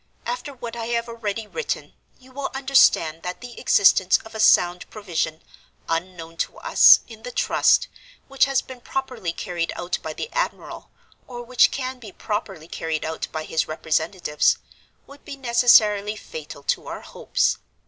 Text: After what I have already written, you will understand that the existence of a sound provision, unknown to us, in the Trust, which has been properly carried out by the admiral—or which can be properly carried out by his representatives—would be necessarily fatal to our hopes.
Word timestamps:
After 0.25 0.51
what 0.55 0.75
I 0.75 0.85
have 0.87 1.07
already 1.07 1.45
written, 1.45 1.93
you 2.17 2.31
will 2.31 2.49
understand 2.55 3.21
that 3.21 3.41
the 3.41 3.59
existence 3.59 4.17
of 4.25 4.33
a 4.33 4.39
sound 4.39 4.89
provision, 4.89 5.43
unknown 5.87 6.37
to 6.37 6.57
us, 6.57 7.01
in 7.07 7.21
the 7.21 7.31
Trust, 7.31 7.87
which 8.27 8.45
has 8.45 8.63
been 8.63 8.81
properly 8.81 9.31
carried 9.31 9.71
out 9.75 9.99
by 10.01 10.13
the 10.13 10.31
admiral—or 10.33 11.43
which 11.43 11.69
can 11.69 11.99
be 11.99 12.11
properly 12.11 12.67
carried 12.67 13.05
out 13.05 13.27
by 13.31 13.43
his 13.43 13.67
representatives—would 13.67 15.23
be 15.23 15.37
necessarily 15.37 16.15
fatal 16.15 16.63
to 16.63 16.87
our 16.87 17.01
hopes. 17.01 17.59